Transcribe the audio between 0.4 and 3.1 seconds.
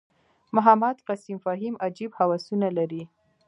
محمد قسیم فهیم عجیب هوسونه لري.